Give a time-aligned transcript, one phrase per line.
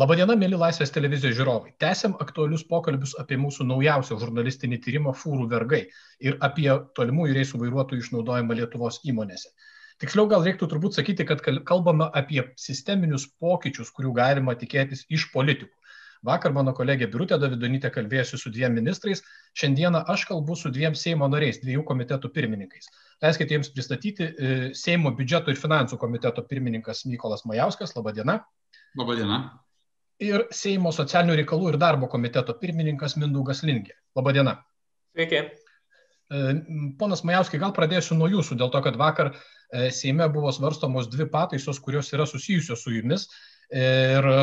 [0.00, 1.74] Labadiena, mėly Laisvės televizijos žiūrovai.
[1.82, 5.80] Tęsiam aktualius pokalbius apie mūsų naujausią žurnalistinį tyrimą Fūrų vergai
[6.24, 9.52] ir apie tolimųjų reisų vairuotojų išnaudojimą Lietuvos įmonėse.
[10.00, 15.74] Tiksliau gal reiktų turbūt sakyti, kad kalbame apie sisteminius pokyčius, kurių galima tikėtis iš politikų.
[16.24, 19.20] Vakar mano kolegė Birutė Davidonytė kalbėjusi su dviem ministrais,
[19.60, 22.88] šiandieną aš kalbu su dviem Seimo nariais, dviejų komitetų pirmininkais.
[23.20, 27.96] Leiskite jiems pristatyti e, Seimo biudžeto ir finansų komiteto pirmininkas Mykolas Majauskas.
[27.96, 28.44] Labadiena.
[28.96, 29.42] Labadiena
[30.20, 33.96] ir Seimo socialinių reikalų ir darbo komiteto pirmininkas Mindaugas Lingė.
[34.16, 34.58] Labadiena.
[35.14, 35.40] Sveiki.
[36.30, 36.42] E,
[37.00, 41.26] ponas Majauskai, gal pradėsiu nuo jūsų, dėl to, kad vakar e, Seime buvo svarstomos dvi
[41.30, 43.26] pataisos, kurios yra susijusios su jumis.
[43.70, 44.38] Ir e,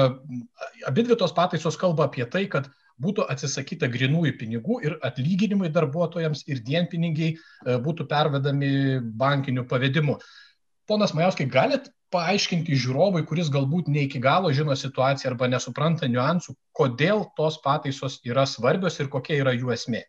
[0.87, 2.69] abi dvi tos pataisos kalba apie tai, kad
[3.03, 7.35] būtų atsisakyta grinųjų pinigų ir atlyginimai darbuotojams ir dienpinigiai
[7.85, 8.71] būtų pervedami
[9.21, 10.15] bankiniu pavedimu.
[10.89, 16.55] Ponas Majauskai, galit paaiškinti žiūrovui, kuris galbūt ne iki galo žino situaciją arba nesupranta niuansų,
[16.77, 20.03] kodėl tos pataisos yra svarbios ir kokia yra jų esmė?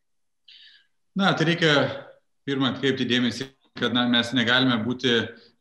[1.19, 1.73] Na, tai reikia
[2.47, 5.15] pirmą atkreipti dėmesį, kad na, mes negalime būti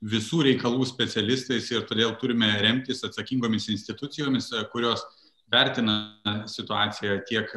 [0.05, 5.01] visų reikalų specialistais ir todėl turime remtis atsakingomis institucijomis, kurios
[5.51, 7.51] vertina situaciją tiek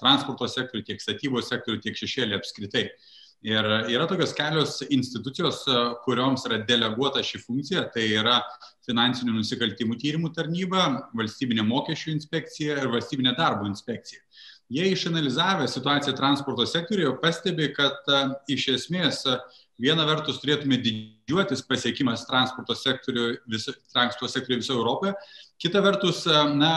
[0.00, 2.88] transporto sektorių, tiek statybos sektorių, tiek šešėlį apskritai.
[3.46, 8.40] Ir yra tokios kelios institucijos, e, kurioms yra deleguota ši funkcija, tai yra
[8.88, 14.18] finansinių nusikaltimų tyrimų tarnyba, valstybinė mokesčių inspekcija ir valstybinė darbo inspekcija.
[14.74, 18.24] Jie išanalizavę situaciją transporto sektorijoje pastebi, kad e,
[18.56, 19.38] iš esmės e,
[19.80, 25.14] viena vertus turėtume didžiuotis pasiekimas transporto sektoriuje viso, transporto sektoriuje visoje Europoje,
[25.62, 26.24] kita vertus,
[26.56, 26.72] na,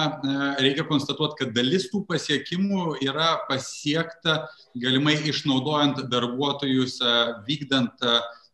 [0.59, 4.41] reikia konstatuoti, kad dalis tų pasiekimų yra pasiekta
[4.80, 7.00] galimai išnaudojant darbuotojus,
[7.47, 8.06] vykdant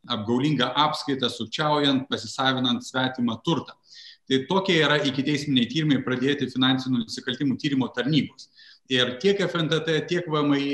[0.10, 3.74] apgaulingą apskaitą, sukčiaujant, pasisavinant svetimą turtą.
[4.26, 8.50] Tai tokie yra ikiteisminiai tyrimai pradėti finansinių nusikaltimų tyrimo tarnybos.
[8.94, 10.66] Ir tiek FNTT, tiek VMI,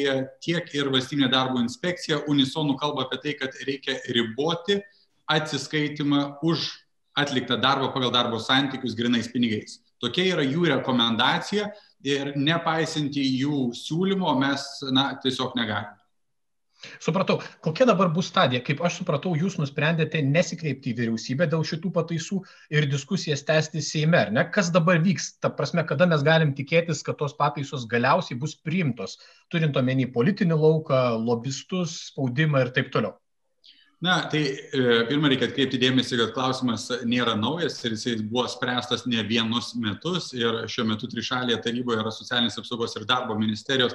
[0.44, 4.82] tiek ir valstybinė darbo inspekcija unisonų kalba apie tai, kad reikia riboti
[5.32, 6.66] atsiskaitimą už
[7.16, 9.80] atliktą darbą pagal darbo santykius grinais pinigais.
[10.04, 11.70] Tokia yra jų rekomendacija
[12.04, 16.01] ir nepaisinti jų siūlymo mes na, tiesiog negalime.
[17.00, 18.62] Supratau, kokia dabar bus stadija?
[18.66, 22.40] Kaip aš supratau, jūs nusprendėte nesikreipti į vyriausybę dėl šitų pataisų
[22.74, 24.48] ir diskusijas tęsti Seime, ar ne?
[24.56, 25.36] Kas dabar vyks?
[25.44, 29.20] Ta prasme, kada mes galim tikėtis, kad tos pataisos galiausiai bus priimtos,
[29.54, 33.18] turint omeny politinį lauką, lobistus, spaudimą ir taip toliau?
[34.02, 39.06] Na, tai e, pirmą reikia atkreipti dėmesį, kad klausimas nėra naujas ir jisai buvo spręstas
[39.06, 43.94] ne vienus metus ir šiuo metu trišalėje taryboje yra socialinės apsaugos ir darbo ministerijos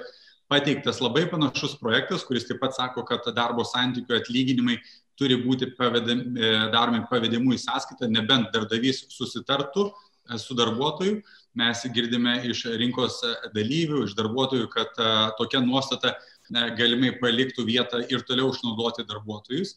[0.51, 4.79] pateiktas labai panašus projektas, kuris taip pat sako, kad darbo santykių atlyginimai
[5.19, 11.21] turi būti pavedami, e, daromi pavedimu į sąskaitą, nebent darbdavys susitartų e, su darbuotoju.
[11.56, 13.23] Mes girdime iš rinkos
[13.55, 16.15] dalyvių, iš darbuotojų, kad e, tokia nuostata
[16.79, 19.75] galimai paliktų vietą ir toliau išnaudoti darbuotojus.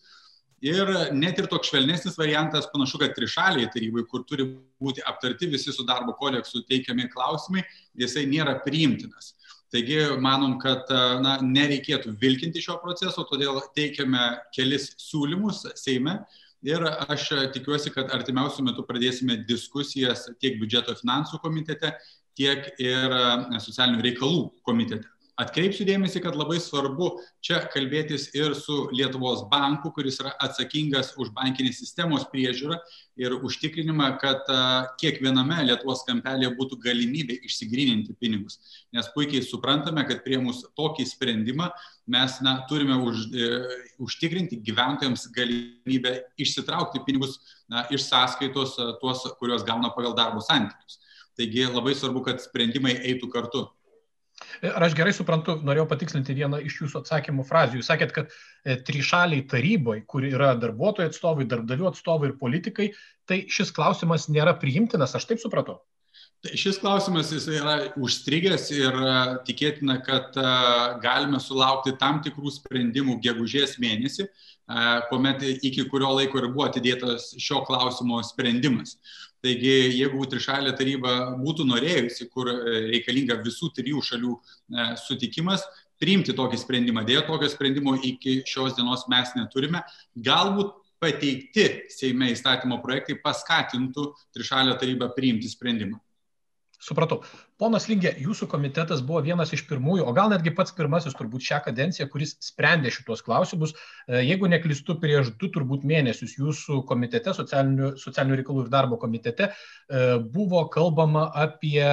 [0.60, 4.44] Ir net ir toks švelnesnis variantas, panašu, kad trišaliai tarybai, kur turi
[4.84, 7.64] būti aptarti visi su darbo kodeksu teikiami klausimai,
[7.96, 9.38] jisai nėra priimtinas.
[9.70, 10.90] Taigi manom, kad
[11.22, 16.16] na, nereikėtų vilkinti šio proceso, todėl teikiame kelis siūlymus Seime
[16.66, 21.94] ir aš tikiuosi, kad artimiausių metų pradėsime diskusijas tiek biudžeto finansų komitete,
[22.40, 23.16] tiek ir
[23.62, 25.08] socialinių reikalų komitete.
[25.40, 27.14] Atkreipsiu dėmesį, kad labai svarbu
[27.46, 32.76] čia kalbėtis ir su Lietuvos banku, kuris yra atsakingas už bankinės sistemos priežiūrą
[33.24, 34.52] ir užtikrinimą, kad
[35.00, 38.60] kiekviename Lietuvos kampelėje būtų galimybė išsigryninti pinigus.
[38.92, 41.70] Nes puikiai suprantame, kad prie mūsų tokį sprendimą
[42.12, 43.50] mes na, turime už, e,
[44.04, 47.40] užtikrinti gyventojams galimybę išsitraukti pinigus
[47.72, 51.00] na, iš sąskaitos tuos, kuriuos gauna pagal darbo santykius.
[51.40, 53.70] Taigi labai svarbu, kad sprendimai eitų kartu.
[54.70, 57.80] Ar aš gerai suprantu, norėjau patikslinti vieną iš jūsų atsakymų frazių.
[57.80, 62.90] Jūs sakėt, kad e, trišaliai taryboje, kur yra darbuotojų atstovai, darbdavių atstovai ir politikai,
[63.30, 65.80] tai šis klausimas nėra priimtinas, aš taip supratau.
[66.44, 69.16] Tai šis klausimas jis yra užstrigęs ir e,
[69.48, 70.52] tikėtina, kad e,
[71.04, 74.30] galime sulaukti tam tikrų sprendimų gegužės mėnesį,
[75.10, 79.00] kuomet iki kurio laiko ir buvo atidėtas šio klausimo sprendimas.
[79.40, 82.58] Taigi, jeigu trišalė taryba būtų norėjusi, kur e,
[82.90, 85.64] reikalinga visų trijų šalių e, sutikimas,
[86.00, 87.06] priimti tokį sprendimą.
[87.08, 89.84] Dėja, tokio sprendimo iki šios dienos mes neturime.
[90.28, 96.02] Galbūt pateikti Seime įstatymo projektai paskatintų trišalę tarybą priimti sprendimą.
[96.80, 97.18] Supratau.
[97.60, 101.58] Ponas Lingė, jūsų komitetas buvo vienas iš pirmųjų, o gal netgi pats pirmasis turbūt šią
[101.66, 103.74] kadenciją, kuris sprendė šitos klausimus.
[104.08, 109.50] E, jeigu neklistu, prieš du turbūt mėnesius jūsų komitete, socialinių, socialinių reikalų ir darbo komitete,
[109.52, 111.84] e, buvo kalbama apie,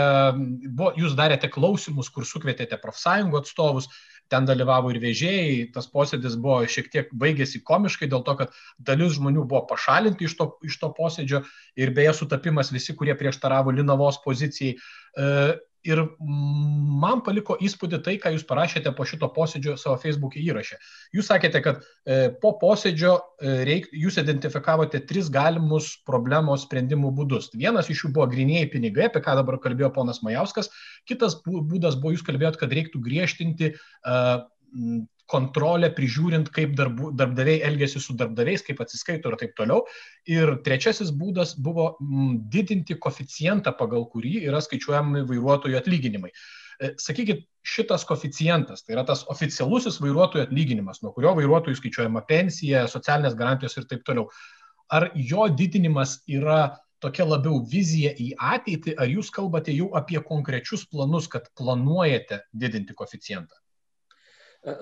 [0.68, 3.90] buvo, jūs darėte klausimus, kur sukvietėte profsąjungų atstovus,
[4.32, 9.16] ten dalyvavo ir vežėjai, tas posėdis buvo šiek tiek baigėsi komiškai dėl to, kad dalis
[9.18, 11.44] žmonių buvo pašalinti iš to, iš to posėdžio
[11.78, 14.76] ir beje sutapimas visi, kurie prieštaravo Linavos pozicijai.
[15.86, 20.78] E, ir man paliko įspūdį tai, ką jūs parašėte po šito posėdžio savo Facebook įrašę.
[21.16, 27.50] Jūs sakėte, kad e, po posėdžio e, reik, jūs identifikavote tris galimus problemos sprendimų būdus.
[27.54, 30.70] Vienas iš jų buvo grinėjai pinigai, apie ką dabar kalbėjo ponas Majauskas.
[31.08, 34.46] Kitas būdas buvo, jūs kalbėjot, kad reiktų griežtinti uh,
[35.30, 39.82] kontrolę, prižiūrint, kaip darbu, darbdaviai elgesi su darbdaviais, kaip atsiskaito ir taip toliau.
[40.30, 46.30] Ir trečiasis būdas buvo mm, didinti koficijantą, pagal kurį yra skaičiuojami vairuotojų atlyginimai.
[46.78, 52.86] E, sakykit, šitas koficijantas, tai yra tas oficialusis vairuotojų atlyginimas, nuo kurio vairuotojų skaičiuojama pensija,
[52.90, 54.28] socialinės garantijos ir taip toliau.
[54.94, 60.86] Ar jo didinimas yra tokia labiau vizija į ateitį, ar jūs kalbate jau apie konkrečius
[60.86, 63.58] planus, kad planuojate didinti koficijantą?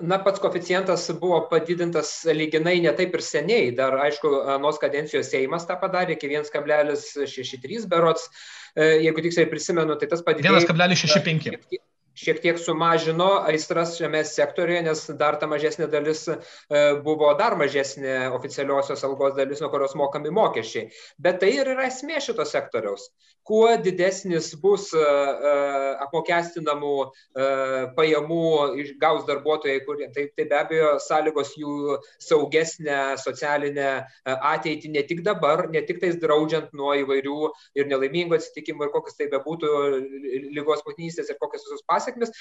[0.01, 3.67] Na, pats koficijantas buvo padidintas lyginai ne taip ir seniai.
[3.77, 8.25] Dar, aišku, anos kadencijos Seimas tą padarė iki 1,63 berots.
[8.73, 10.57] E, jeigu tiksliai prisimenu, tai tas padidėjo.
[10.73, 11.85] 1,65
[12.15, 16.37] šiek tiek sumažino aistras šiame sektoriuje, nes dar ta mažesnė dalis e,
[17.03, 20.87] buvo dar mažesnė oficialiosios algos dalis, nuo kurios mokami mokesčiai.
[21.19, 23.09] Bet tai ir yra esmė šito sektoriaus.
[23.45, 25.53] Kuo didesnis bus e, e,
[26.05, 26.95] apmokestinamų
[27.95, 28.45] pajamų
[29.01, 33.89] gaus darbuotojai, kurie, tai, tai be abejo sąlygos jų saugesnę socialinę
[34.25, 39.19] ateitį ne tik dabar, ne tik tais draudžiant nuo įvairių ir nelaimingų atsitikimų ir kokius
[39.19, 39.71] tai bebūtų
[40.55, 42.31] lygos motinystės ir kokios visos pasiekmes pasiekmes,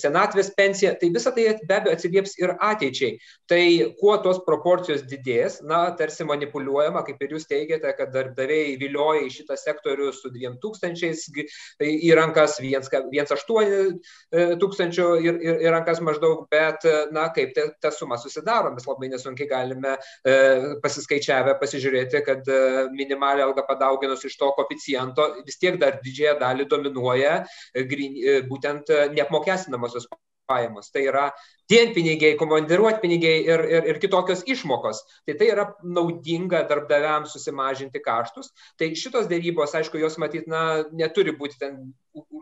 [0.00, 3.18] senatvės pensija, tai visa tai be abejo atsilieps ir ateičiai.
[3.50, 3.62] Tai
[4.00, 9.32] kuo tos proporcijos didės, na, tarsi manipuliuojama, kaip ir jūs teigiate, kad darbdaviai vilioja į
[9.38, 11.46] šitą sektorių su 2000
[11.82, 17.92] į rankas 1,8 e, tūkstančių ir, ir, ir rankas maždaug, bet, na, kaip ta, ta
[17.94, 20.36] suma susidaro, mes labai nesunkiai galime e,
[20.82, 22.60] pasiskaičiavę pasižiūrėti, kad e,
[22.94, 28.38] minimalią algą padauginus iš to koficijanto vis tiek dar didžiąją dalį dominuoja e, grin, e,
[28.48, 30.08] būtent neapmokestinamosios
[30.46, 30.90] pajamos.
[30.92, 31.32] Tai yra
[31.72, 35.02] dienpinigiai, komandiruotpinigiai ir, ir, ir kitokios išmokos.
[35.26, 38.52] Tai tai yra naudinga darbdaviams susimažinti kaštus.
[38.78, 41.80] Tai šitos dėrybos, aišku, jos matyt, na, neturi būti ten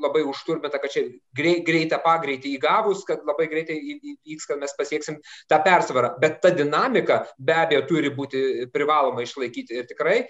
[0.01, 1.05] labai užturbinta, kad čia
[1.37, 5.19] greitą pagreitį įgavus, kad labai greitai įvyks, kad mes pasieksim
[5.51, 6.15] tą persvarą.
[6.23, 9.79] Bet ta dinamika be abejo turi būti privaloma išlaikyti.
[9.79, 10.27] Ir tikrai e,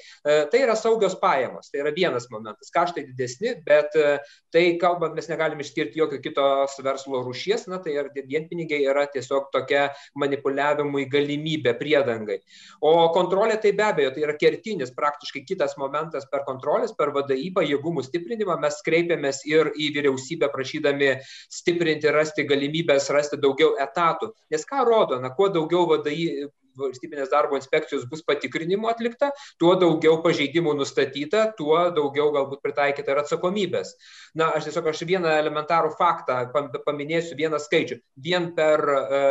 [0.53, 1.71] tai yra saugios pajamos.
[1.71, 2.73] Tai yra vienas momentas.
[2.75, 4.19] Kaštai didesni, bet e,
[4.53, 9.49] tai kalbant, mes negalim išskirti jokio kitos verslo rūšies, na tai ir dienpinigiai yra tiesiog
[9.55, 9.89] tokia
[10.21, 12.41] manipuliavimui galimybė priedangai.
[12.85, 17.51] O kontrolė tai be abejo, tai yra kertinis praktiškai kitas momentas per kontrolės, per VDI
[17.57, 18.59] pajėgumų stiprinimą.
[18.63, 21.13] Mes kreipiamės ir į vyriausybę prašydami
[21.51, 24.33] stiprinti, rasti galimybės, rasti daugiau etatų.
[24.53, 26.51] Nes ką rodo, na, kuo daugiau VDI
[26.83, 29.31] valstybinės darbo inspekcijos bus patikrinimų atlikta,
[29.61, 33.95] tuo daugiau pažeidimų nustatyta, tuo daugiau galbūt pritaikyta ir atsakomybės.
[34.39, 36.43] Na, aš tiesiog aš vieną elementarų faktą
[36.87, 38.01] paminėsiu, vieną skaičių.
[38.27, 39.25] Vien per e,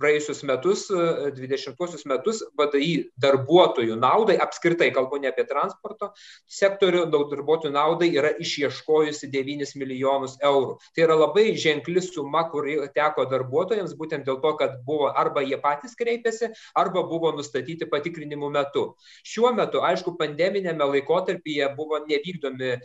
[0.00, 6.12] praėjusius metus, 20 metus, VDI darbuotojų naudai, apskritai kalbu ne apie transporto
[6.58, 10.78] sektorių, daug darbuotojų naudai yra išieškojusi 9 milijonus eurų.
[10.94, 15.58] Tai yra labai ženkli suma, kuri teko darbuotojams, būtent dėl to, kad buvo arba jie
[15.62, 18.86] patys kreipėsi, arba buvo nustatyti patikrinimų metu.
[19.26, 22.80] Šiuo metu, aišku, pandeminėme laikotarpyje buvo nevykdomi e,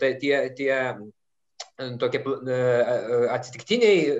[0.00, 0.72] tai, tie, tie
[1.76, 4.10] tokie e, e, atsitiktiniai e,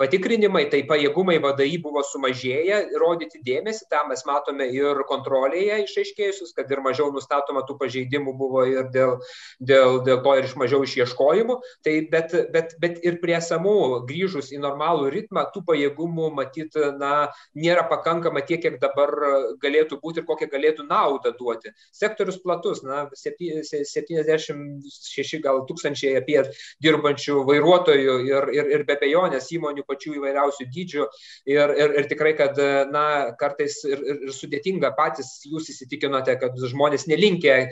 [0.00, 6.70] patikrinimai, tai pajėgumai vadai buvo sumažėję, rodyti dėmesį, tą mes matome ir kontrolėje išaiškėjusius, kad
[6.72, 9.12] ir mažiau nustatoma tų pažeidimų buvo ir dėl,
[9.60, 13.76] dėl, dėl to ir iš mažiau išieškojimų, tai bet, bet, bet ir prie samų
[14.08, 19.12] grįžus į normalų ritmą, tų pajėgumų matyt, na, nėra pakankama tiek, kiek dabar
[19.60, 21.68] galėtų būti ir kokią galėtų naudą duoti.
[21.92, 26.38] Sektorius platus, na, 76 gal tūkstančiai apie
[26.84, 31.06] dirbančių vairuotojų ir, ir, ir be bejonės įmonių pačių įvairiausių dydžių.
[31.52, 32.58] Ir, ir, ir tikrai, kad
[32.92, 33.06] na,
[33.40, 37.68] kartais ir, ir sudėtinga patys jūs įsitikinote, kad žmonės nelinkia e,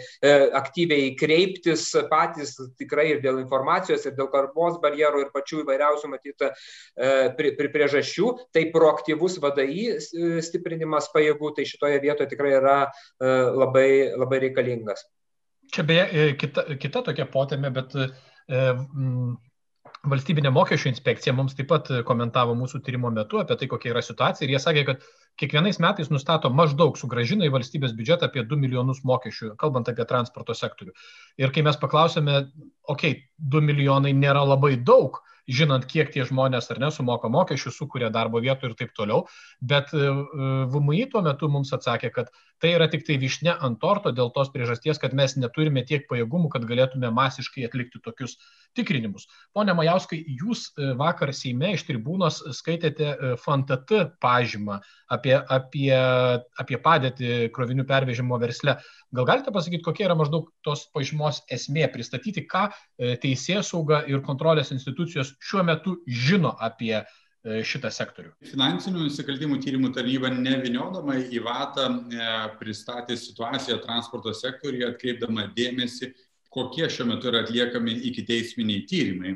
[0.57, 6.47] aktyviai kreiptis patys tikrai ir dėl informacijos, ir dėl karbos barjerų, ir pačių įvairiausių matyt
[6.47, 6.53] e,
[7.39, 8.31] pri, pri, priežasčių.
[8.55, 9.99] Tai proaktyvus vadai e,
[10.45, 12.79] stiprinimas pajėgų, tai šitoje vietoje tikrai yra
[13.21, 15.05] labai, labai reikalingas.
[15.73, 18.09] Čia beje kita, kita tokia potėmė, bet e,
[18.53, 19.35] m,
[20.05, 24.45] Valstybinė mokesčių inspekcija mums taip pat komentavo mūsų tyrimo metu apie tai, kokia yra situacija
[24.45, 25.07] ir jie sakė, kad
[25.41, 30.57] kiekvienais metais nustato maždaug sugražina į valstybės biudžetą apie 2 milijonus mokesčių, kalbant apie transporto
[30.57, 30.93] sektorių.
[31.41, 32.43] Ir kai mes paklausėme,
[32.85, 33.23] okei, okay,
[33.57, 38.71] 2 milijonai nėra labai daug, žinant, kiek tie žmonės ar nesumoka mokesčių, sukuria darbo vietų
[38.71, 39.25] ir taip toliau.
[39.61, 42.33] Bet e, e, VMI tuo metu mums atsakė, kad
[42.63, 46.51] tai yra tik tai višne ant torto dėl tos priežasties, kad mes neturime tiek pajėgumų,
[46.53, 48.37] kad galėtume masiškai atlikti tokius
[48.79, 49.27] tikrinimus.
[49.55, 54.81] Pone Majauskai, jūs e, vakar Seime iš tribūnos skaitėte FNTT pažymą
[55.15, 55.91] apie, apie,
[56.61, 58.79] apie padėtį krovinių pervežimo versle.
[59.15, 62.67] Gal galite pasakyti, kokia yra maždaug tos pažymos esmė, pristatyti, ką
[63.23, 67.05] teisės sauga ir kontrolės institucijos šiuo metu žino apie e,
[67.45, 68.31] šitą sektorių.
[68.49, 72.29] Finansinių nusikaltimų tyrimų tarnyba neviniodama į vatą e,
[72.61, 76.15] pristatė situaciją transporto sektoriuje, atkreipdama dėmesį,
[76.55, 79.35] kokie šiuo metu yra atliekami iki teisminiai tyrimai.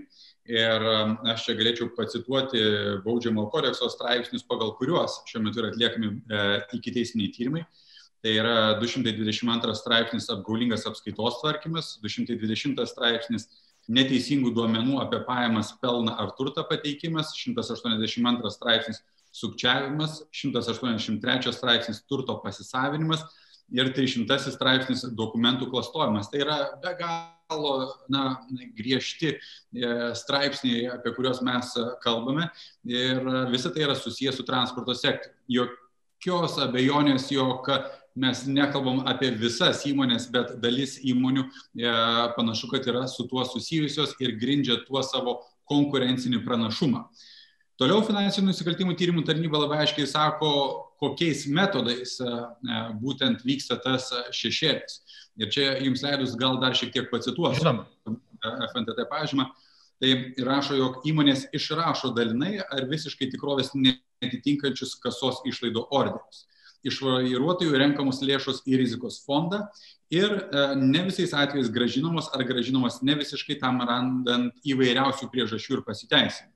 [0.49, 0.97] Ir e,
[1.35, 2.63] aš čia galėčiau pacituoti
[3.05, 6.49] baudžiamo kodekso straipsnius, pagal kuriuos šiuo metu yra atliekami e,
[6.81, 7.67] iki teisminiai tyrimai.
[8.25, 13.47] Tai yra 222 straipsnis apgaulingas apskaitos tvarkymas, 220 straipsnis
[13.89, 19.03] neteisingų duomenų apie pajamas, pelną ar turtą pateikimas, 182 straipsnis
[19.33, 23.25] sukčiavimas, 183 straipsnis turto pasisavinimas
[23.73, 26.31] ir 300 straipsnis dokumentų klastojimas.
[26.33, 27.75] Tai yra be galo
[28.13, 28.25] na,
[28.77, 29.39] griežti e,
[30.17, 32.49] straipsniai, apie kuriuos mes kalbame
[32.89, 33.21] ir
[33.53, 35.37] visa tai yra susijęs su transporto sektoriu.
[35.49, 37.69] Jokios abejonės, jog
[38.19, 41.93] mes nekalbam apie visas įmonės, bet dalis įmonių e,
[42.35, 45.39] panašu, kad yra su tuo susijusios ir grindžia tuo savo
[45.71, 47.05] konkurencinį pranašumą.
[47.79, 50.51] Toliau finansinių nusikaltimų tyrimų tarnyba labai aiškiai sako,
[50.99, 55.01] kokiais metodais e, e, būtent vyksta tas šešėlis.
[55.39, 57.77] Ir čia jums leidus gal dar šiek tiek pacituosiu
[58.73, 59.47] FNTT pažymą.
[59.99, 60.11] Tai
[60.47, 66.47] rašo, jog įmonės išrašo dalinai ar visiškai tikrovės netitinkančius kasos išlaidų orderius
[66.87, 69.65] iš vairuotojų renkamos lėšos į rizikos fondą
[70.13, 75.85] ir e, ne visais atvejais gražinamos ar gražinamos ne visiškai tam randant įvairiausių priežasčių ir
[75.89, 76.55] pasiteisinimų.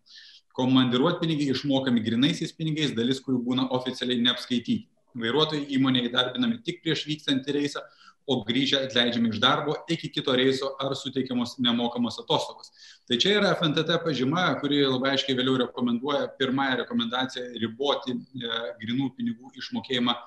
[0.52, 4.91] Komandiruotpinigiai išmokami grinaisiais pinigais, dalis kurių būna oficialiai neapskaityti.
[5.18, 7.82] Vairuotojai įmonėje įdarbinami tik prieš vykstant į reisą,
[8.30, 12.70] o grįžę atleidžiami iš darbo iki kito reiso ar suteikiamos nemokamos atostogos.
[13.08, 19.10] Tai čia yra FNTT pažyma, kuri labai aiškiai vėliau rekomenduoja pirmąją rekomendaciją riboti e, grinų
[19.18, 20.22] pinigų išmokėjimą e,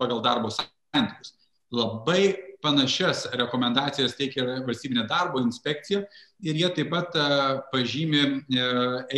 [0.00, 1.34] pagal darbo santykius.
[1.76, 2.22] Labai
[2.64, 6.00] panašias rekomendacijas teikia valstybinė darbo inspekcija
[6.40, 7.26] ir jie taip pat e,
[7.72, 8.68] pažymi e,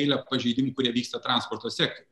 [0.03, 2.10] eilę pažeidimų, kurie vyksta transporto sektoriuje.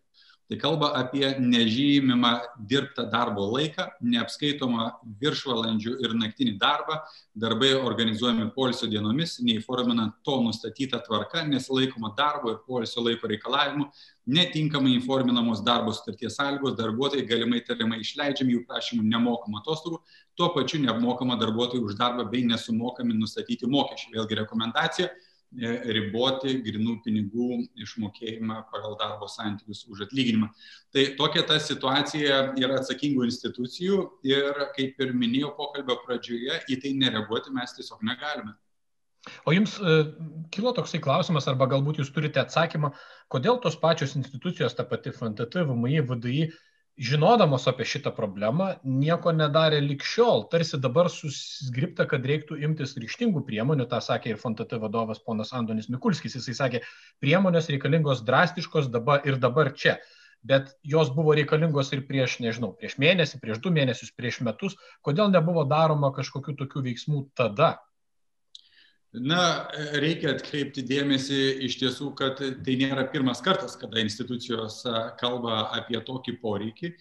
[0.49, 2.31] Tai kalba apie nežymimą
[2.71, 4.87] dirbtą darbo laiką, neapskaitomą
[5.21, 6.97] viršvalandžių ir naktinį darbą,
[7.37, 13.91] darbai organizuojami polisio dienomis, neįforminant to nustatytą tvarką, nesilaikoma darbo ir polisio laiko reikalavimų,
[14.39, 20.01] netinkamai informinamos darbo sutarties sąlygos, darbuotojai galimai tariamai išleidžiami jų prašymų nemokamą atostogų,
[20.33, 24.17] tuo pačiu neapmokama darbuotojų už darbą bei nesumokami nustatyti mokesčiai.
[24.17, 25.13] Vėlgi rekomendacija
[25.57, 30.51] riboti grinų pinigų išmokėjimą pagal darbo santykius už atlyginimą.
[30.93, 36.93] Tai tokia ta situacija yra atsakingų institucijų ir, kaip ir minėjau pokalbio pradžioje, į tai
[37.01, 38.53] nereaguoti mes tiesiog negalime.
[39.49, 39.97] O jums e,
[40.55, 42.93] kilo toksai klausimas, arba galbūt jūs turite atsakymą,
[43.33, 46.49] kodėl tos pačios institucijos, ta pati FNTT, VMI, VDI,
[46.99, 50.49] žinodamos apie šitą problemą, nieko nedarė likščiol.
[50.53, 55.89] Tarsi dabar susgripta, kad reiktų imtis ryštingų priemonių, tą sakė ir FNTT vadovas ponas Andonis
[55.93, 56.35] Mikulskis.
[56.39, 56.83] Jisai sakė,
[57.23, 59.99] priemonės reikalingos drastiškos dabar ir dabar čia.
[60.47, 64.77] Bet jos buvo reikalingos ir prieš, nežinau, prieš mėnesį, prieš du mėnesius, prieš metus.
[65.07, 67.77] Kodėl nebuvo daroma kažkokių tokių veiksmų tada?
[69.25, 74.83] Na, reikia atkreipti dėmesį iš tiesų, kad tai nėra pirmas kartas, kada institucijos
[75.21, 76.93] kalba apie tokį poreikį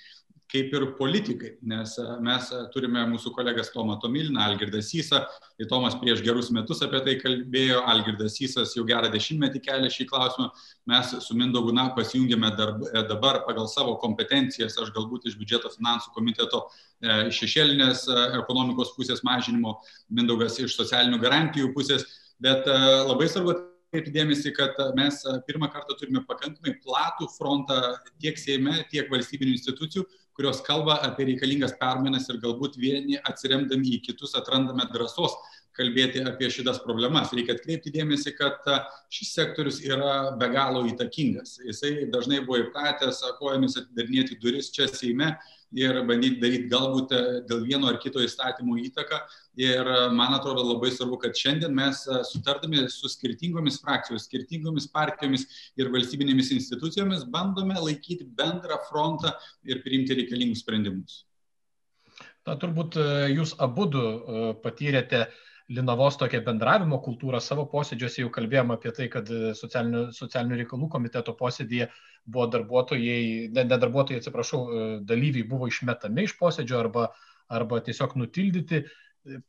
[0.51, 5.20] kaip ir politikai, nes e, mes e, turime mūsų kolegas Tomą Tomiliną, Algirdą Sysą,
[5.60, 10.08] tai Tomas prieš gerus metus apie tai kalbėjo, Algirdas Sysas jau gerą dešimtmetį kelia šį
[10.08, 10.50] klausimą,
[10.88, 15.72] mes su Mindaugu na, pasijungėme darb, e, dabar pagal savo kompetencijas, aš galbūt iš biudžeto
[15.75, 18.08] finansų komiteto šešėlinės
[18.39, 19.75] ekonomikos pusės mažinimo,
[20.10, 22.08] Mindaugas iš socialinių garantijų pusės,
[22.42, 22.66] bet
[23.06, 27.77] labai svarbu atkreipti dėmesį, kad mes pirmą kartą turime pakankamai platų frontą
[28.24, 34.01] tiek Seime, tiek valstybinių institucijų, kurios kalba apie reikalingas permainas ir galbūt vieni atsiremdami į
[34.06, 35.34] kitus atrandame drąsos
[35.77, 37.34] kalbėti apie šitas problemas.
[37.36, 38.65] Reikia atkreipti dėmesį, kad
[39.13, 41.60] šis sektorius yra be galo įtakingas.
[41.65, 45.36] Jisai dažnai buvo įpratęs kojomis atidarinėti duris čia Seime
[45.75, 47.13] ir bandyti daryti galbūt
[47.50, 49.19] dėl vieno ar kito įstatymo įtaką.
[49.59, 55.47] Ir man atrodo labai svarbu, kad šiandien mes sutardami su skirtingomis frakcijomis, skirtingomis partijomis
[55.79, 59.33] ir valstybinėmis institucijomis bandome laikyti bendrą frontą
[59.67, 61.24] ir priimti reikalingus sprendimus.
[62.47, 62.95] Na, turbūt
[63.33, 63.89] jūs abu
[64.63, 69.27] patyrėte uh, Linavos tokią bendravimo kultūrą savo posėdžiuose jau kalbėjom apie tai, kad
[69.59, 71.89] socialinių, socialinių reikalų komiteto posėdėje
[72.24, 74.62] buvo darbuotojai, ne, ne darbuotojai, atsiprašau,
[75.09, 77.09] dalyviai buvo išmetami iš posėdžio arba,
[77.51, 78.86] arba tiesiog nutildyti.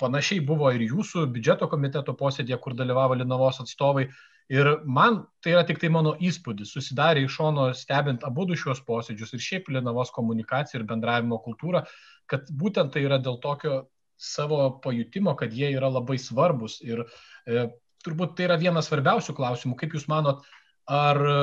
[0.02, 4.08] Panašiai buvo ir jūsų biudžeto komiteto posėdėje, kur dalyvavo Linavos atstovai.
[4.50, 9.36] Ir man tai yra tik tai mano įspūdis, susidarė iš šono stebint abu šios posėdžius
[9.36, 11.84] ir šiaip Linavos komunikaciją ir bendravimo kultūrą,
[12.26, 13.84] kad būtent tai yra dėl tokio
[14.18, 16.80] savo pajutimo, kad jie yra labai svarbus.
[16.82, 17.04] Ir
[17.46, 17.68] e,
[18.04, 19.78] turbūt tai yra vienas svarbiausių klausimų.
[19.78, 20.42] Kaip Jūs manot,
[20.90, 21.36] ar e,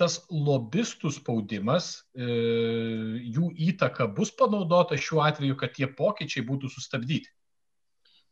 [0.00, 2.26] tas lobistų spaudimas, e,
[3.30, 7.30] jų įtaka bus panaudota šiuo atveju, kad tie pokyčiai būtų sustabdyti?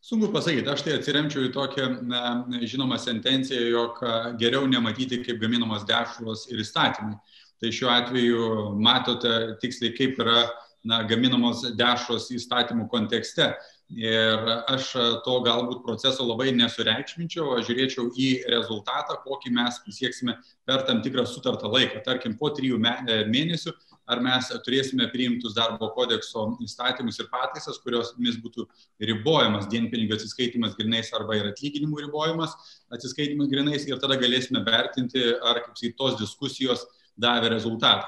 [0.00, 2.20] Sunku pasakyti, aš tai atsiremčiau į tokią na,
[2.64, 3.98] žinomą sentenciją, jog
[4.40, 7.18] geriau nematyti, kaip gaminamos dešros ir įstatymai.
[7.60, 8.44] Tai šiuo atveju
[8.80, 10.46] matote tiksliai, kaip yra
[10.86, 13.52] na, gaminamos dešros įstatymų kontekste.
[13.90, 14.92] Ir aš
[15.26, 20.36] to galbūt proceso labai nesureikšminčiau, aš žiūrėčiau į rezultatą, kokį mes pasieksime
[20.68, 22.04] per tam tikrą sutartą laiką.
[22.06, 23.74] Tarkim, po trijų mėnesių,
[24.10, 28.68] ar mes turėsime priimtus darbo kodekso įstatymus ir pataisas, kuriomis būtų
[29.10, 32.54] ribojamas dienpinigių atsiskaitimas grinais arba ir atlyginimų ribojimas
[32.94, 36.86] atsiskaitimas grinais ir tada galėsime vertinti, ar kaip sakyt, tos diskusijos
[37.18, 38.06] davė rezultatą.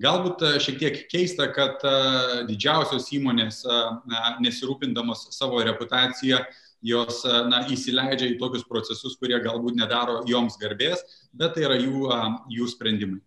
[0.00, 1.92] Galbūt e, šiek tiek keista, kad e,
[2.48, 3.80] didžiausios įmonės, e,
[4.46, 6.40] nesirūpindamos savo reputaciją,
[6.80, 7.18] jos
[7.52, 11.02] na, įsileidžia į tokius procesus, kurie galbūt nedaro joms garbės,
[11.36, 12.06] bet tai yra jų,
[12.48, 13.20] jų sprendimai.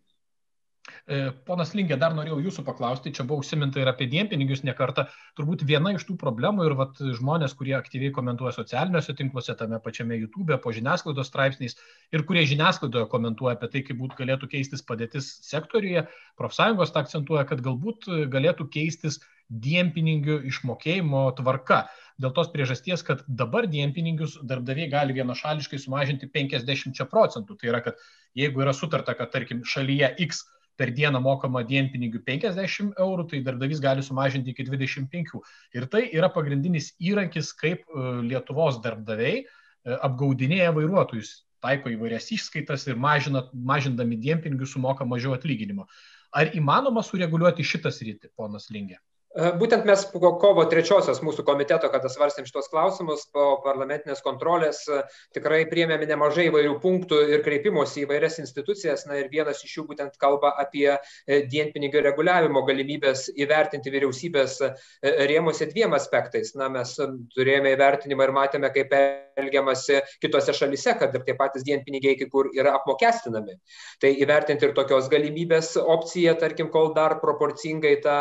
[1.03, 5.03] E, ponas Linkė, dar norėjau jūsų paklausti, čia buvo užsiminta ir apie dienpinigius nekartą.
[5.36, 10.15] Turbūt viena iš tų problemų ir vat, žmonės, kurie aktyviai komentuoja socialiniuose tinkluose, tame pačiame
[10.22, 11.75] YouTube, po žiniasklaidos straipsniais
[12.15, 16.05] ir kurie žiniasklaidoje komentuoja apie tai, kaip būt, galėtų keistis padėtis sektoriuje,
[16.39, 19.20] profsąjungos tą akcentuoja, kad galbūt galėtų keistis
[19.51, 21.83] dienpinigių išmokėjimo tvarka.
[22.16, 27.59] Dėl tos priežasties, kad dabar dienpinigius darbdaviai gali vienašališkai sumažinti 50 procentų.
[27.59, 28.00] Tai yra, kad
[28.39, 30.46] jeigu yra sutarta, kad tarkim šalyje X
[30.79, 35.42] per dieną mokama dienpinigių 50 eurų, tai darbdavys gali sumažinti iki 25.
[35.77, 39.46] Ir tai yra pagrindinis įrankis, kaip e, Lietuvos darbdaviai e,
[39.94, 45.88] apgaudinėja vairuotojus, taiko įvairias išskaitas ir mažina, mažindami dienpinigių sumoka mažiau atlyginimo.
[46.33, 48.98] Ar įmanoma sureguliuoti šitą sritį, ponas Lingė?
[49.33, 54.83] E, būtent mes po kovo trečiosios mūsų komiteto, kada svarstėm šitos klausimus, po parlamentinės kontrolės
[54.85, 55.00] e,
[55.33, 59.07] tikrai priemėme nemažai įvairių punktų ir kreipimosi į vairias institucijas.
[59.09, 64.59] Na ir vienas iš jų būtent kalba apie e, dienpinigių reguliavimo galimybės įvertinti vyriausybės
[65.01, 66.53] rėmose dviem aspektais.
[66.59, 66.93] Na, mes
[67.33, 72.51] turėjome įvertinimą ir matėme, kaip elgiamasi kitose šalise, kad ir tie patys dienpinigiai kai kur
[72.53, 73.57] yra apmokestinami.
[73.98, 78.17] Tai įvertinti ir tokios galimybės opcija, tarkim, kol dar proporcingai ta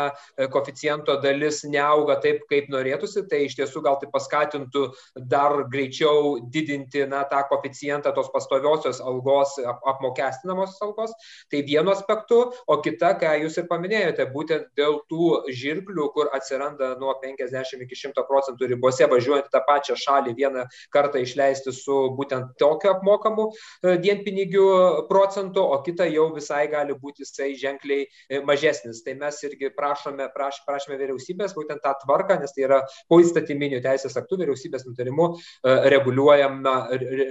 [0.53, 4.93] koficijantų procento dalis neauga taip, kaip norėtųsi, tai iš tiesų gal tai paskatintų
[5.29, 11.11] dar greičiau didinti na, tą koficijantą tos pastoviosios algos, ap apmokestinamosios algos.
[11.51, 16.95] Tai vienu aspektu, o kita, ką jūs ir paminėjote, būtent dėl tų žirklių, kur atsiranda
[16.99, 22.55] nuo 50 iki 100 procentų ribose važiuojant tą pačią šalį vieną kartą išleisti su būtent
[22.59, 24.67] tokiu apmokamu e, dienpinigių
[25.09, 29.03] procentu, o kita jau visai gali būti jisai ženkliai e, mažesnis.
[29.03, 33.19] Tai mes irgi prašome, praš, prašome prašome vyriausybės būtent tą tvarką, nes tai yra po
[33.19, 35.89] įstatyminių teisės aktų vyriausybės nutarimu e,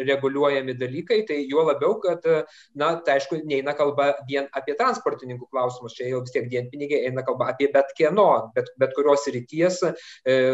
[0.09, 2.23] reguliuojami dalykai, tai juo labiau, kad,
[2.75, 7.23] na, tai aišku, neina kalba vien apie transportininkų klausimus, čia jau vis tiek dienpinigiai eina
[7.23, 9.93] kalba apie bet kieno, bet, bet kurios ryties e,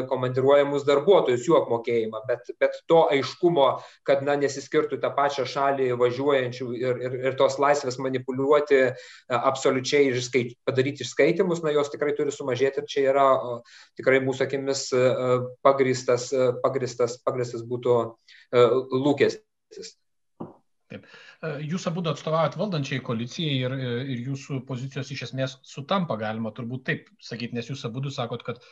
[0.09, 3.71] komandiruojamus darbuotojus, jų apmokėjimą, bet, bet to aiškumo,
[4.07, 8.93] kad, na, nesiskirtų tą pačią šalį važiuojančių ir, ir, ir tos laisvės manipuliuoti e,
[9.39, 13.29] absoliučiai ir skait, padaryti išskaitimus, na, jos tikrai turi sumažėti ir čia čia yra
[13.99, 15.07] tikrai mūsų akimis e,
[15.63, 18.67] pagristas, e, pagristas, pagristas būtų e,
[19.07, 19.97] lūkestis.
[20.89, 21.05] Taip.
[21.69, 23.75] Jūs abu atstovaujat valdančiai koalicijai ir,
[24.09, 28.63] ir jūsų pozicijos iš esmės sutampa, galima turbūt taip sakyti, nes jūs abu sakot, kad,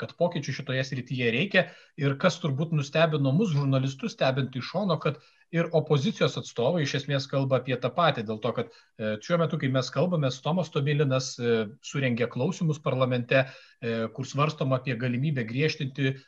[0.00, 1.66] kad pokyčių šitoje srityje reikia
[2.00, 5.20] ir kas turbūt nustebino mus, žurnalistus, stebint iš šono, kad
[5.54, 9.58] ir opozicijos atstovai iš esmės kalba apie tą patį, dėl to, kad e, šiuo metu,
[9.60, 11.54] kai mes kalbame, Tomas Tomilinas e,
[11.86, 16.18] surengė klausimus parlamente, e, kur svarstom apie galimybę griežtinti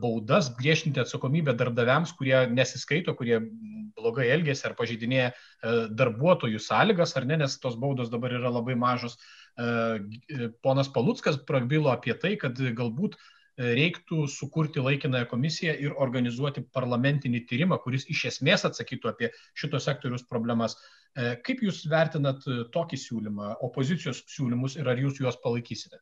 [0.00, 3.42] baudas, griežtinti atsakomybę darbdaviams, kurie nesiskaito, kurie
[3.98, 5.26] blogai elgėsi ar pažeidinėja
[5.92, 9.18] darbuotojų sąlygas, ar ne, nes tos baudos dabar yra labai mažos.
[10.64, 13.18] Ponas Palutskas prabilo apie tai, kad galbūt
[13.58, 20.26] reiktų sukurti laikinąją komisiją ir organizuoti parlamentinį tyrimą, kuris iš esmės atsakytų apie šito sektorius
[20.30, 20.78] problemas.
[21.46, 22.44] Kaip Jūs vertinat
[22.74, 25.98] tokį siūlymą, opozicijos siūlymus ir ar Jūs juos palaikysite?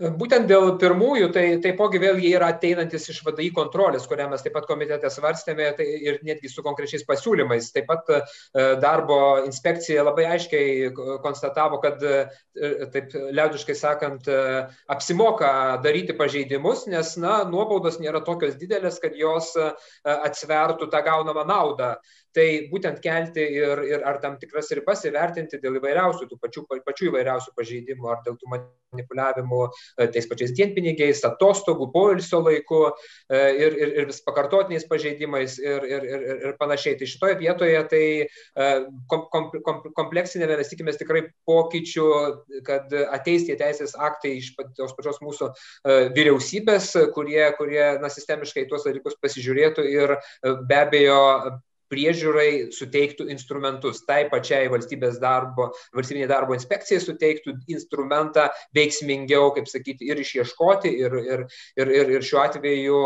[0.00, 4.54] Būtent dėl pirmųjų, tai taipogi vėl jie yra ateinantis iš VDI kontrolės, kurią mes taip
[4.56, 7.70] pat komitete svarstėme tai ir netgi su konkrečiais pasiūlymais.
[7.74, 8.20] Taip pat e,
[8.82, 10.90] darbo inspekcija labai aiškiai
[11.24, 15.52] konstatavo, kad, e, taip liaudiškai sakant, e, apsimoka
[15.84, 19.52] daryti pažeidimus, nes na, nuobaudos nėra tokios didelės, kad jos
[20.02, 21.94] atsvertų tą gaunamą naudą
[22.36, 27.10] tai būtent kelti ir, ir ar tam tikras ribas įvertinti dėl įvairiausių, tų pačių, pačių
[27.10, 32.92] įvairiausių pažeidimų, ar dėl tų manipuliavimų e, tais pačiais dienpinigiais, atostogų, poilsio laiku e,
[33.36, 36.96] ir, ir, ir vis pakartotiniais pažeidimais ir, ir, ir, ir panašiai.
[37.00, 38.70] Tai šitoje vietoje tai e,
[39.12, 42.06] kom, kom, kom, kompleksinėme mes tikimės tikrai pokyčių,
[42.68, 45.50] kad ateis tie teisės aktai iš tos pačios mūsų
[46.16, 50.16] vyriausybės, kurie, kurie na, sistemiškai tuos dalykus pasižiūrėtų ir
[50.68, 51.20] be abejo
[51.92, 54.02] priežiūrai suteiktų instrumentus.
[54.08, 61.18] Tai pačiai valstybės darbo, valstybinė darbo inspekcijai suteiktų instrumentą veiksmingiau, kaip sakyti, ir išieškoti, ir,
[61.22, 61.46] ir,
[61.78, 63.02] ir, ir, ir šiuo atveju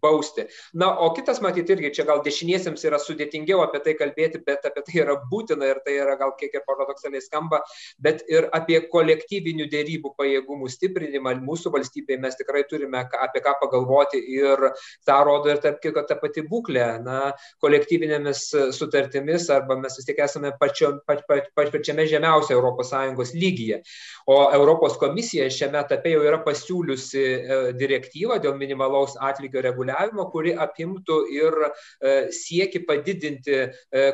[0.00, 0.46] bausti.
[0.80, 4.84] Na, o kitas, matyti, irgi čia gal dešiniesiems yra sudėtingiau apie tai kalbėti, bet apie
[4.86, 7.60] tai yra būtina ir tai yra gal kiek ir paradoksaliai skamba,
[8.00, 14.20] bet ir apie kolektyvinių dėrybų pajėgumų stiprinimą mūsų valstybėje mes tikrai turime apie ką pagalvoti
[14.36, 14.70] ir
[15.08, 16.86] tą rodo ir tarp kitko ta pati būklė.
[17.04, 22.06] Na, kolektyvinė kolektyvinėmis e, sutartimis arba mes vis tiek esame pačio, pač, pač, pač, pačiame
[22.06, 23.82] žemiausia ES lygyje.
[24.26, 30.54] O Europos komisija šiame etape jau yra pasiūliusi e, direktyvą dėl minimalaus atlygio reguliavimo, kuri
[30.54, 33.60] apimtų ir e, sieki padidinti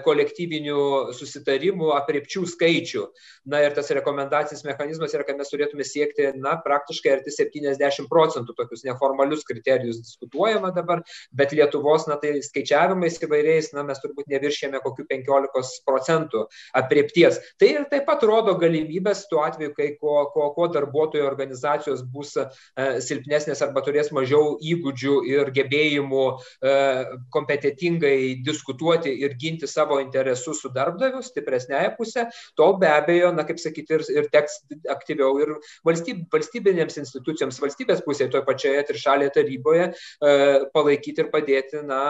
[0.04, 3.04] kolektyvinių susitarimų apriepčių skaičių.
[3.46, 8.56] Na ir tas rekomendacinis mechanizmas yra, kad mes turėtume siekti, na, praktiškai arti 70 procentų
[8.58, 11.04] tokius neformalius kriterijus diskutuojama dabar,
[11.36, 17.40] bet Lietuvos, na, tai skaičiavimais įvairiais, na, mes mes turbūt neviršėme kokių 15 procentų apriepties.
[17.58, 22.36] Tai ir taip pat rodo galimybės tuo atveju, kai ko, ko, ko darbuotojų organizacijos bus
[22.36, 22.46] e,
[23.00, 26.74] silpnesnės arba turės mažiau įgūdžių ir gebėjimų e,
[27.34, 32.26] kompetitingai diskutuoti ir ginti savo interesus su darbdaviu, stipresnėje pusė,
[32.58, 34.60] tol be abejo, na kaip sakyti, ir, ir teks
[34.92, 35.54] aktyviau ir
[35.86, 40.36] valstyb, valstybinėms institucijoms, valstybės pusėje, toje pačioje trišalėje taryboje e,
[40.74, 42.02] palaikyti ir padėti, na,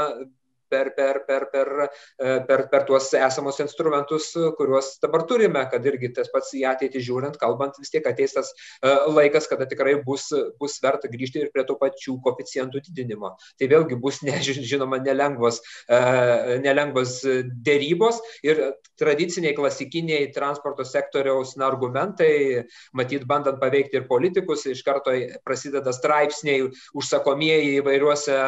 [0.69, 6.13] per, per, per, per, e, per, per tuos esamus instrumentus, kuriuos dabar turime, kad irgi
[6.17, 10.29] tas pats į ateitį žiūrint, kalbant, vis tiek ateis tas e, laikas, kada tikrai bus,
[10.61, 13.35] bus verta grįžti ir prie tų pačių koficijantų didinimo.
[13.59, 17.21] Tai vėlgi bus, ne, žinoma, nelengvos, e, nelengvos
[17.67, 18.63] dėrybos ir
[18.99, 22.65] tradiciniai klasikiniai transporto sektoriaus na, argumentai,
[22.97, 25.13] matyt, bandant paveikti ir politikus, iš karto
[25.45, 28.39] prasideda straipsniai užsakomieji įvairiuose,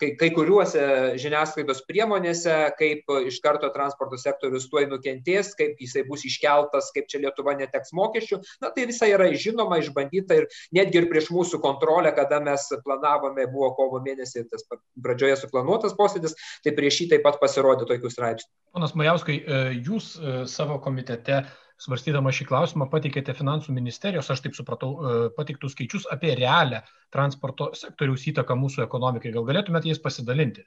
[0.00, 0.84] kai, kai kuriuose
[1.20, 7.08] žiniasklaidos žiniasklaidos priemonėse, kaip iš karto transporto sektorius tuoj nukentės, kaip jisai bus iškeltas, kaip
[7.08, 8.40] čia Lietuva neteks mokesčių.
[8.62, 13.46] Na tai visai yra žinoma, išbandyta ir netgi ir prieš mūsų kontrolę, kada mes planavome,
[13.50, 14.64] buvo kovo mėnesį tas
[15.02, 18.50] pradžioje suplanuotas posėdis, tai prieš jį taip pat pasirodė tokių straipsnių.
[18.76, 21.44] Ponas Majauskai, e, jūs e, savo komitete
[21.80, 26.80] svarstydama šį klausimą pateikėte finansų ministerijos, aš taip supratau, e, pateiktus skaičius apie realią
[27.12, 29.32] transporto sektoriaus įtaką mūsų ekonomikai.
[29.34, 30.64] Gal galėtumėte jais pasidalinti?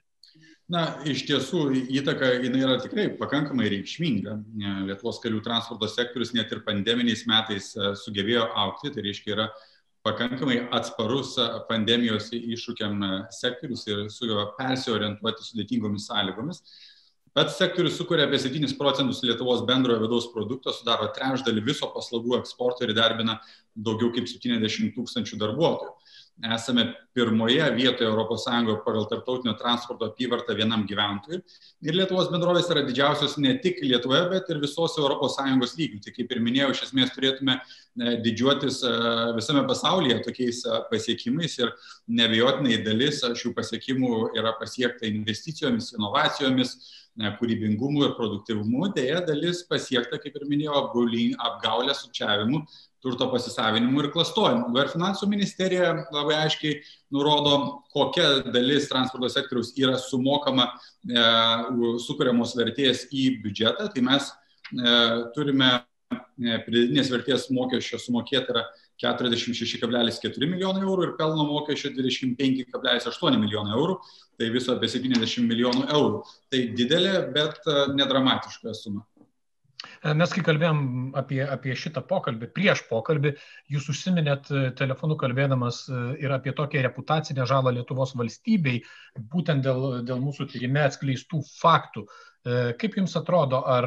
[0.70, 1.64] Na, iš tiesų,
[1.98, 4.36] įtaka jinai yra tikrai pakankamai reikšminga.
[4.86, 9.48] Lietuvos kelių transporto sektorius net ir pandeminiais metais e, sugebėjo aukti, tai reiškia yra
[10.06, 11.34] pakankamai atsparus
[11.66, 16.62] pandemijos iššūkiam e, sektorius ir sugeba persiorientuoti sudėtingomis sąlygomis.
[17.36, 22.86] Pats sektorius sukuria apie 7 procentus Lietuvos bendrojo vidaus produkto, sudaro trečdalį viso paslaugų eksporto
[22.86, 23.38] ir darbina
[23.74, 25.94] daugiau kaip 70 tūkstančių darbuotojų
[26.48, 28.44] esame pirmoje vietoje ES
[28.84, 31.40] pagal tarptautinio transporto apyvartą vienam gyventojui.
[31.82, 36.00] Ir Lietuvos bendrovės yra didžiausios ne tik Lietuvoje, bet ir visos ES lygių.
[36.04, 38.94] Tai kaip ir minėjau, iš esmės turėtume e, didžiuotis e,
[39.36, 41.74] visame pasaulyje tokiais e, pasiekimais ir
[42.08, 46.76] nebejotinai dalis šių pasiekimų yra pasiekta investicijomis, inovacijomis,
[47.40, 50.84] kūrybingumu ir produktivumu, dėja dalis pasiekta, kaip ir minėjau,
[51.48, 52.62] apgaulė, sukčiavimu
[53.02, 54.70] turto pasisavinimu ir klastojimu.
[54.76, 56.80] Ir finansų ministerija labai aiškiai
[57.14, 61.24] nurodo, kokia dalis transporto sektoriaus yra sumokama e,
[62.04, 63.88] sukūriamos vertės į biudžetą.
[63.94, 64.98] Tai mes e,
[65.36, 68.66] turime e, pridėtinės vertės mokesčio sumokėti yra
[69.00, 74.00] 46,4 milijonai eurų ir pelno mokesčio 25,8 milijonai eurų,
[74.38, 76.24] tai viso apie 70 milijonų eurų.
[76.52, 79.06] Tai didelė, bet e, nedramatiška suma.
[79.80, 80.80] E, mes kai kalbėjom
[81.16, 83.34] apie, apie šitą pokalbį, prieš pokalbį,
[83.72, 85.86] jūs užsiminėt e, telefonu kalbėdamas
[86.20, 88.82] ir apie tokią reputacinę žalą Lietuvos valstybei,
[89.32, 92.04] būtent dėl, dėl mūsų tyrime atskleistų faktų.
[92.04, 92.29] E,
[92.80, 93.86] kaip Jums atrodo, ar,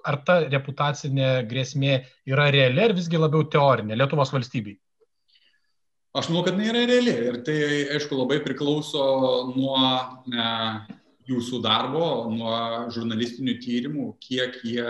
[0.00, 1.98] ar ta reputacinė grėsmė
[2.30, 4.78] yra reali ar visgi labiau teorinė Lietuvos valstybei?
[6.16, 7.56] Aš manau, kad jinai yra reali ir tai,
[7.92, 9.02] aišku, labai priklauso
[9.50, 10.46] nuo e,
[11.28, 12.54] jūsų darbo, nuo
[12.94, 14.86] žurnalistinių tyrimų, kiek jie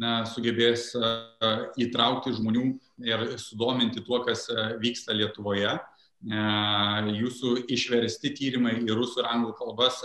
[0.00, 1.10] na, sugebės e,
[1.84, 2.64] įtraukti žmonių
[3.04, 5.74] ir sudominti tuo, kas e, vyksta Lietuvoje.
[6.24, 6.44] E,
[7.18, 10.02] jūsų išversti tyrimai į rusų ir anglų kalbas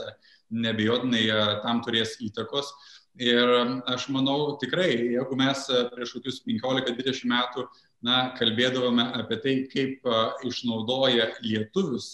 [0.49, 2.71] nebejotinai e, tam turės įtakos.
[3.19, 3.51] Ir
[3.89, 7.65] aš manau tikrai, jeigu mes e, prieš kokius 15-20 metų
[8.05, 12.13] na, kalbėdavome apie tai, kaip e, išnaudoja lietuvius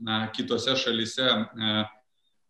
[0.00, 1.28] na, kitose šalise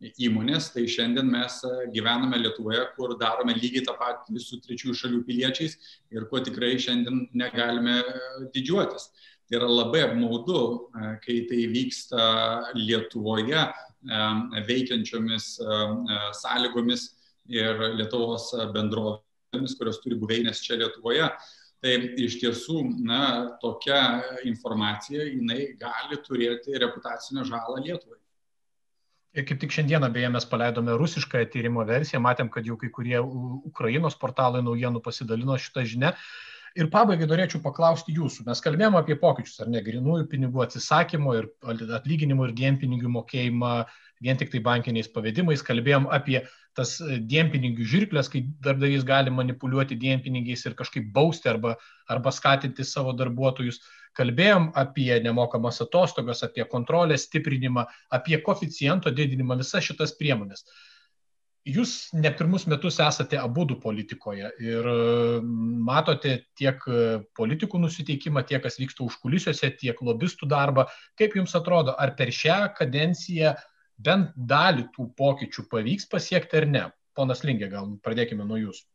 [0.00, 1.58] įmonės, tai šiandien mes
[1.92, 5.76] gyvename Lietuvoje, kur darome lygiai tą patį su trečiųjų šalių piliečiais
[6.14, 7.98] ir kuo tikrai šiandien negalime
[8.54, 9.10] didžiuotis.
[9.10, 10.60] Tai yra labai apmaudu,
[11.24, 12.26] kai tai vyksta
[12.78, 13.64] Lietuvoje,
[14.68, 15.48] veikiančiomis
[16.40, 17.08] sąlygomis
[17.50, 21.26] ir Lietuvos bendrovėmis, kurios turi buveinės čia Lietuvoje.
[21.80, 23.20] Tai iš tiesų, na,
[23.62, 24.00] tokia
[24.44, 28.18] informacija, jinai gali turėti reputacinę žalą Lietuvai.
[29.30, 33.20] Ir kaip tik šiandieną beje mes paleidome rusišką tyrimo versiją, matėm, kad jau kai kurie
[33.22, 36.10] Ukrainos portalai naujienų pasidalino šitą žinę.
[36.78, 38.44] Ir pabaigai norėčiau paklausti jūsų.
[38.46, 43.72] Mes kalbėjome apie pokyčius, ar ne, grinųjų pinigų atsisakymo ir atlyginimų ir dienpinigių mokėjimą
[44.22, 45.64] vien tik tai bankiniais pavedimais.
[45.66, 46.44] Kalbėjom apie
[46.78, 51.74] tas e, dienpinigių žirklės, kai darbdavys gali manipuliuoti dienpinigiais ir kažkaip bausti arba,
[52.06, 53.80] arba skatinti savo darbuotojus.
[54.18, 60.66] Kalbėjom apie nemokamas atostogas, apie kontrolės stiprinimą, apie koficijento didinimą, visas šitas priemonės
[61.68, 64.86] jūs ne pirmus metus esate abudu politikoje ir
[65.86, 66.84] matote tiek
[67.36, 70.86] politikų nusiteikimą, tiek kas vyksta užkulisiuose, tiek lobistų darbą.
[71.20, 73.54] Kaip jums atrodo, ar per šią kadenciją
[74.00, 76.86] bent dalį tų pokyčių pavyks pasiekti ar ne?
[77.16, 78.86] Ponas Lingė, gal pradėkime nuo jūsų.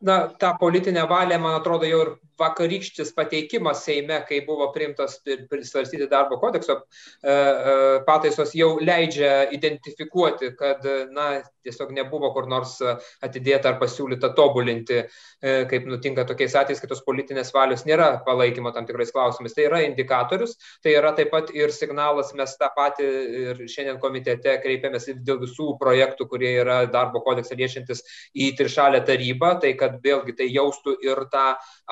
[0.00, 5.18] Na, tą politinę valią, man atrodo, jau ir vakarykštis pateikimas Seime, kai buvo priimtas
[5.64, 10.84] svarstyti darbo kodekso e, e, pataisos, jau leidžia identifikuoti, kad
[11.16, 11.28] na,
[11.66, 12.76] tiesiog nebuvo kur nors
[13.24, 18.72] atidėta ar pasiūlyta tobulinti, e, kaip nutinka tokiais atvejais, kai tos politinės valios nėra palaikymo
[18.76, 19.56] tam tikrais klausimais.
[19.56, 23.08] Tai yra indikatorius, tai yra taip pat ir signalas, mes tą patį
[23.46, 28.04] ir šiandien komitete kreipiamės dėl visų projektų, kurie yra darbo kodeksą liečiantis
[28.36, 31.44] į trišalę tarybą, tai kad vėlgi tai jaustų ir tą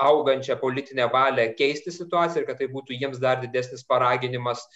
[0.07, 4.71] augančią politinę valią keisti situaciją ir kad tai būtų jiems dar didesnis paraginimas e,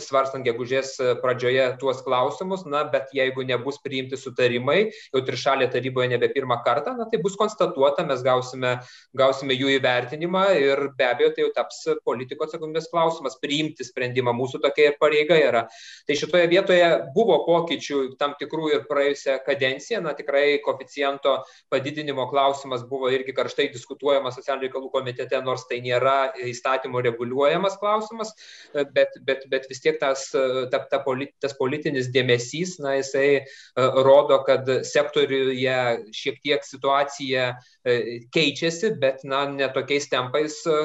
[0.00, 6.30] svarstant gegužės pradžioje tuos klausimus, na, bet jeigu nebus priimti sutarimai, jau trišalė taryboje nebe
[6.32, 8.78] pirmą kartą, na, tai bus konstatuota, mes gausime,
[9.16, 14.62] gausime jų įvertinimą ir be abejo tai jau taps politiko atsakomybės klausimas priimti sprendimą, mūsų
[14.64, 15.64] tokia ir pareiga yra.
[16.08, 21.36] Tai šitoje vietoje buvo pokyčių tam tikrų ir praėjusią kadenciją, na tikrai koficijento
[21.72, 28.32] padidinimo klausimas buvo irgi karštai diskutuojamas socialinių reikalų komitete, nors tai nėra įstatymų reguliuojamas klausimas,
[28.72, 30.26] bet, bet, bet vis tiek tas,
[30.70, 33.44] ta, ta politi, tas politinis dėmesys, na, jisai e,
[33.76, 35.76] rodo, kad sektoriuje
[36.14, 37.96] šiek tiek situacija e,
[38.34, 40.80] keičiasi, bet, na, ne tokiais tempais, e,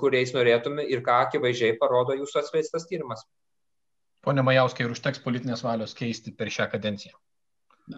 [0.00, 3.26] kuriais norėtume ir ką akivaizdžiai parodo jūsų atskleistas tyrimas.
[4.26, 7.14] Pone Majauskai, ir užteks politinės valios keisti per šią kadenciją?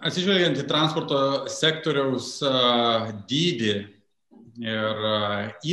[0.07, 1.17] Atsižvelgiant į transporto
[1.51, 2.37] sektoriaus
[3.27, 3.73] dydį,
[4.61, 5.03] ir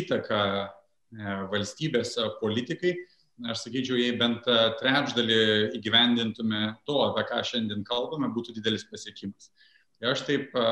[0.00, 0.40] įtaką
[1.52, 2.94] valstybės politikai,
[3.46, 4.46] aš sakyčiau, jei bent
[4.80, 5.38] trečdalį
[5.78, 9.52] įgyvendintume to, apie ką šiandien kalbame, būtų didelis pasiekimas.
[10.02, 10.66] Ir aš taip e,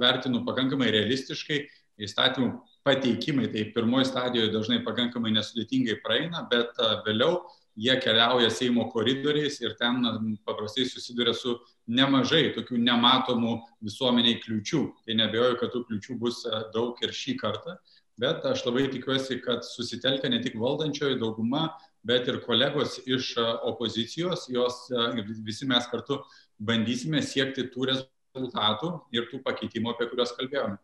[0.00, 1.64] vertinu pakankamai realistiškai,
[2.04, 2.48] įstatymų
[2.84, 7.44] pateikimai, tai pirmoji stadijoje dažnai pakankamai nesudėtingai praeina, bet vėliau
[7.76, 10.02] jie keliauja Seimo koridoriais ir ten
[10.46, 14.82] paprastai susiduria su nemažai tokių nematomų visuomeniai kliučių.
[15.06, 17.76] Tai nebejoju, kad tų kliučių bus e, daug ir šį kartą,
[18.20, 21.72] bet aš labai tikiuosi, kad susitelkia ne tik valdančioji dauguma,
[22.04, 26.20] bet ir kolegos iš e, opozicijos, jos e, visi mes kartu
[26.58, 30.80] bandysime siekti tų rezultatų ir tų pakeitimų, apie kuriuos kalbėjome.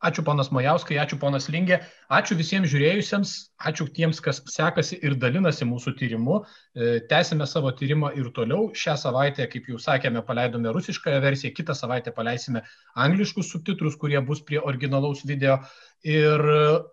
[0.00, 1.76] Ačiū ponas Majauskai, ačiū ponas Lingė,
[2.16, 3.32] ačiū visiems žiūrėjusiems,
[3.68, 6.38] ačiū tiems, kas sekasi ir dalinasi mūsų tyrimu.
[6.40, 8.70] E, tęsime savo tyrimą ir toliau.
[8.72, 12.64] Šią savaitę, kaip jau sakėme, paleidome rusiškąją versiją, kitą savaitę paleisime
[12.96, 15.58] angliškus subtitrus, kurie bus prie originalaus video.
[16.06, 16.40] Ir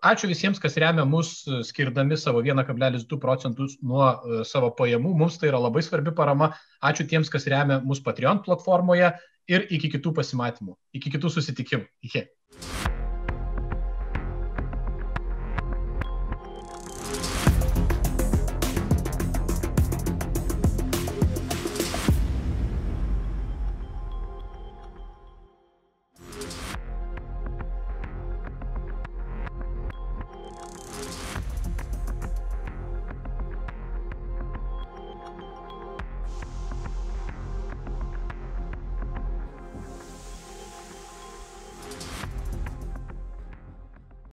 [0.04, 4.10] ačiū visiems, kas remia mus, skirdami savo 1,2 procentus nuo
[4.44, 5.14] savo pajamų.
[5.22, 6.52] Mums tai yra labai svarbi parama.
[6.84, 9.14] Ačiū tiems, kas remia mus Patreon platformoje
[9.48, 11.88] ir iki kitų pasimatymų, iki kitų susitikimų.
[12.04, 12.28] Iki.